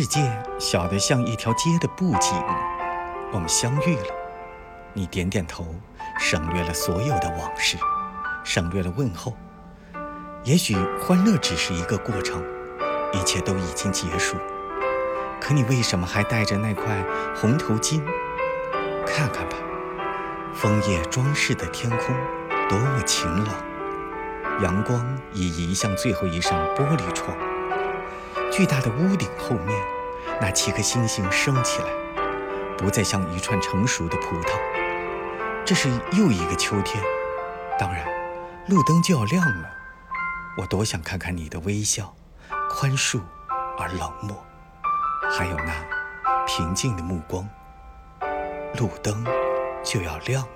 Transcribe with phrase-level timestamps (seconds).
[0.00, 0.20] 世界
[0.60, 2.32] 小得像一条街的布景，
[3.32, 4.14] 我们相遇了。
[4.92, 5.74] 你点点头，
[6.20, 7.76] 省略了所有的往事，
[8.44, 9.36] 省略了问候。
[10.44, 12.40] 也许欢乐只是一个过程，
[13.12, 14.36] 一切都已经结束。
[15.40, 17.04] 可你为什么还戴着那块
[17.34, 18.00] 红头巾？
[19.04, 19.56] 看看吧，
[20.54, 22.14] 枫叶装饰的天空
[22.68, 23.52] 多么晴朗，
[24.62, 27.36] 阳光已移向最后一扇玻璃窗。
[28.58, 29.80] 巨大的屋顶后面，
[30.40, 31.88] 那七颗星星升起来，
[32.76, 34.50] 不再像一串成熟的葡萄。
[35.64, 37.00] 这是又一个秋天，
[37.78, 38.04] 当然，
[38.66, 39.70] 路灯就要亮了。
[40.56, 42.12] 我多想看看你的微笑，
[42.68, 43.20] 宽恕
[43.78, 44.44] 而冷漠，
[45.30, 45.72] 还有那
[46.44, 47.48] 平静的目光。
[48.76, 49.24] 路灯
[49.84, 50.48] 就要亮了。